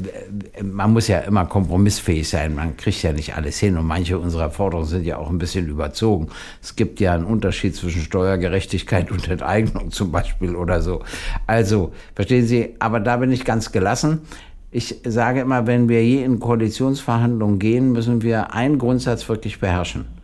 man 0.63 0.93
muss 0.95 1.07
ja 1.07 1.19
immer 1.19 1.45
kompromissfähig 1.45 2.27
sein, 2.27 2.55
man 2.55 2.79
kriegt 2.79 3.03
ja 3.03 3.13
nicht 3.13 3.37
alles 3.37 3.59
hin 3.59 3.77
und 3.77 3.87
manche 3.87 4.19
unserer 4.19 4.51
Forderungen 4.51 4.89
sind 4.89 5.05
ja 5.05 5.19
auch 5.19 5.29
ein 5.29 5.37
bisschen 5.37 5.69
überzogen. 5.69 6.29
Es 6.63 6.77
gibt 6.77 6.99
ja 7.01 7.13
einen 7.13 7.25
Unterschied 7.25 7.77
zwischen 7.77 8.01
Steuergerechtigkeit 8.01 9.11
und 9.11 9.29
Enteignung 9.29 9.91
zum 9.91 10.11
Beispiel 10.11 10.57
oder 10.57 10.81
so. 10.81 11.03
Also, 11.47 11.93
verstehen 12.15 12.47
Sie, 12.47 12.75
aber 12.79 13.01
da 13.01 13.19
bin 13.19 13.33
ich 13.33 13.45
ganz 13.45 13.71
gelassen. 13.71 14.23
Ich 14.71 14.97
sage 15.05 15.41
immer, 15.41 15.67
wenn 15.67 15.91
wir 15.91 16.03
je 16.03 16.23
in 16.23 16.41
Koalitionsverhandlungen 16.41 17.59
gehen, 17.59 17.93
müssen 17.93 18.23
wir 18.23 18.55
einen 18.55 18.79
Grundsatz 18.79 19.29
wirklich 19.29 19.61
beherrschen 19.61 20.18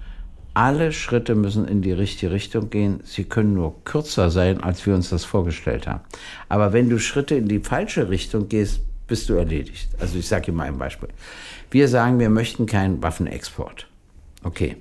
alle 0.54 0.92
Schritte 0.92 1.34
müssen 1.34 1.66
in 1.66 1.82
die 1.82 1.92
richtige 1.92 2.32
Richtung 2.32 2.70
gehen. 2.70 3.00
Sie 3.04 3.25
können 3.25 3.54
nur 3.54 3.84
kürzer 3.84 4.30
sein, 4.30 4.62
als 4.62 4.87
wir 4.87 4.94
uns 4.94 5.11
das 5.11 5.25
vorgestellt 5.25 5.87
haben. 5.88 6.00
Aber 6.49 6.73
wenn 6.73 6.88
du 6.88 6.99
Schritte 6.99 7.34
in 7.34 7.49
die 7.49 7.58
falsche 7.58 8.08
Richtung 8.08 8.49
gehst, 8.49 8.80
bist 9.06 9.28
du 9.28 9.34
erledigt. 9.34 9.88
Also 9.99 10.18
ich 10.18 10.28
sage 10.28 10.49
Ihnen 10.49 10.56
mal 10.56 10.68
ein 10.68 10.78
Beispiel. 10.78 11.08
Wir 11.70 11.88
sagen, 11.88 12.18
wir 12.20 12.30
möchten 12.30 12.66
keinen 12.66 13.02
Waffenexport. 13.02 13.88
Okay. 14.44 14.76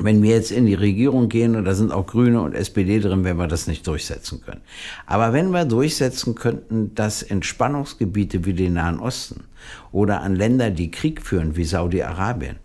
Wenn 0.00 0.22
wir 0.22 0.30
jetzt 0.30 0.52
in 0.52 0.66
die 0.66 0.74
Regierung 0.74 1.28
gehen, 1.28 1.56
und 1.56 1.64
da 1.64 1.74
sind 1.74 1.90
auch 1.90 2.06
Grüne 2.06 2.40
und 2.40 2.54
SPD 2.54 3.00
drin, 3.00 3.24
werden 3.24 3.38
wir 3.38 3.48
das 3.48 3.66
nicht 3.66 3.84
durchsetzen 3.84 4.40
können. 4.42 4.60
Aber 5.06 5.32
wenn 5.32 5.50
wir 5.50 5.64
durchsetzen 5.64 6.36
könnten, 6.36 6.94
dass 6.94 7.24
Entspannungsgebiete 7.24 8.44
wie 8.44 8.52
den 8.52 8.74
Nahen 8.74 9.00
Osten 9.00 9.44
oder 9.90 10.20
an 10.20 10.36
Länder, 10.36 10.70
die 10.70 10.92
Krieg 10.92 11.20
führen, 11.20 11.56
wie 11.56 11.64
Saudi-Arabien, 11.64 12.58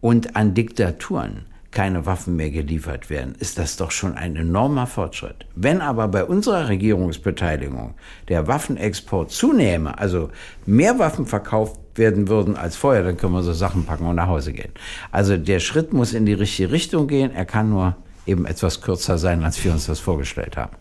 und 0.00 0.36
an 0.36 0.54
Diktaturen 0.54 1.46
keine 1.70 2.04
Waffen 2.04 2.34
mehr 2.34 2.50
geliefert 2.50 3.10
werden, 3.10 3.34
ist 3.38 3.58
das 3.58 3.76
doch 3.76 3.92
schon 3.92 4.14
ein 4.14 4.34
enormer 4.34 4.86
Fortschritt. 4.86 5.46
Wenn 5.54 5.80
aber 5.80 6.08
bei 6.08 6.24
unserer 6.24 6.68
Regierungsbeteiligung 6.68 7.94
der 8.28 8.48
Waffenexport 8.48 9.30
zunehme, 9.30 9.96
also 9.96 10.30
mehr 10.66 10.98
Waffen 10.98 11.26
verkauft 11.26 11.78
werden 11.94 12.28
würden 12.28 12.56
als 12.56 12.76
vorher, 12.76 13.04
dann 13.04 13.16
können 13.16 13.34
wir 13.34 13.42
so 13.42 13.52
Sachen 13.52 13.84
packen 13.84 14.06
und 14.06 14.16
nach 14.16 14.26
Hause 14.26 14.52
gehen. 14.52 14.72
Also 15.12 15.36
der 15.36 15.60
Schritt 15.60 15.92
muss 15.92 16.12
in 16.12 16.26
die 16.26 16.32
richtige 16.32 16.72
Richtung 16.72 17.06
gehen. 17.06 17.30
Er 17.32 17.44
kann 17.44 17.70
nur 17.70 17.96
eben 18.26 18.46
etwas 18.46 18.80
kürzer 18.80 19.18
sein, 19.18 19.44
als 19.44 19.62
wir 19.64 19.72
uns 19.72 19.86
das 19.86 20.00
vorgestellt 20.00 20.56
haben. 20.56 20.76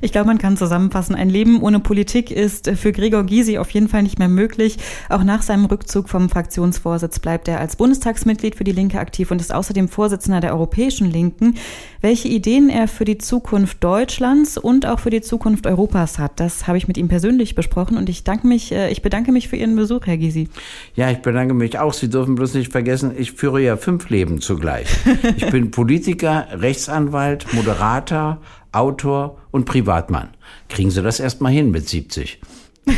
Ich 0.00 0.12
glaube, 0.12 0.26
man 0.26 0.38
kann 0.38 0.56
zusammenfassen, 0.56 1.14
ein 1.14 1.30
Leben 1.30 1.62
ohne 1.62 1.80
Politik 1.80 2.30
ist 2.30 2.68
für 2.70 2.92
Gregor 2.92 3.24
Gysi 3.24 3.58
auf 3.58 3.70
jeden 3.70 3.88
Fall 3.88 4.02
nicht 4.02 4.18
mehr 4.18 4.28
möglich. 4.28 4.78
Auch 5.08 5.22
nach 5.22 5.42
seinem 5.42 5.64
Rückzug 5.64 6.08
vom 6.08 6.28
Fraktionsvorsitz 6.28 7.18
bleibt 7.18 7.48
er 7.48 7.60
als 7.60 7.76
Bundestagsmitglied 7.76 8.56
für 8.56 8.64
die 8.64 8.72
Linke 8.72 8.98
aktiv 8.98 9.30
und 9.30 9.40
ist 9.40 9.54
außerdem 9.54 9.88
Vorsitzender 9.88 10.40
der 10.40 10.52
Europäischen 10.52 11.10
Linken. 11.10 11.54
Welche 12.00 12.28
Ideen 12.28 12.68
er 12.68 12.88
für 12.88 13.04
die 13.04 13.18
Zukunft 13.18 13.82
Deutschlands 13.84 14.58
und 14.58 14.86
auch 14.86 14.98
für 14.98 15.10
die 15.10 15.20
Zukunft 15.20 15.66
Europas 15.66 16.18
hat, 16.18 16.40
das 16.40 16.66
habe 16.66 16.78
ich 16.78 16.88
mit 16.88 16.98
ihm 16.98 17.08
persönlich 17.08 17.54
besprochen 17.54 17.96
und 17.96 18.08
ich 18.08 18.24
danke 18.24 18.46
mich, 18.46 18.72
äh, 18.72 18.90
ich 18.90 19.02
bedanke 19.02 19.30
mich 19.30 19.48
für 19.48 19.56
Ihren 19.56 19.76
Besuch, 19.76 20.06
Herr 20.06 20.16
Gysi. 20.16 20.48
Ja, 20.96 21.10
ich 21.10 21.18
bedanke 21.18 21.54
mich 21.54 21.78
auch. 21.78 21.92
Sie 21.92 22.10
dürfen 22.10 22.34
bloß 22.34 22.54
nicht 22.54 22.72
vergessen, 22.72 23.12
ich 23.16 23.32
führe 23.32 23.60
ja 23.62 23.76
fünf 23.76 24.10
Leben 24.10 24.40
zugleich. 24.40 24.88
Ich 25.36 25.48
bin 25.50 25.70
Politiker, 25.70 26.48
Rechtsanwalt, 26.82 27.52
Moderator, 27.52 28.40
Autor 28.72 29.38
und 29.52 29.66
Privatmann. 29.66 30.30
Kriegen 30.68 30.90
Sie 30.90 31.00
das 31.00 31.20
erst 31.20 31.40
mal 31.40 31.52
hin 31.52 31.70
mit 31.70 31.88
70. 31.88 32.40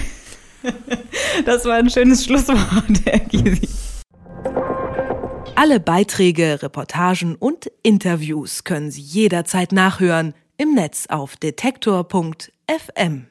Das 1.44 1.66
war 1.66 1.74
ein 1.74 1.90
schönes 1.90 2.24
Schlusswort, 2.24 2.58
Herr 3.04 3.18
Gysi. 3.18 3.68
Alle 5.56 5.78
Beiträge, 5.78 6.62
Reportagen 6.62 7.34
und 7.34 7.70
Interviews 7.82 8.64
können 8.64 8.90
Sie 8.90 9.02
jederzeit 9.02 9.72
nachhören 9.72 10.32
im 10.56 10.72
Netz 10.72 11.04
auf 11.10 11.36
detektor.fm. 11.36 13.26